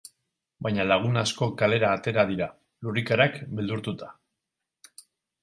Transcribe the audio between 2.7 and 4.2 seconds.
lurrikarak beldurtuta.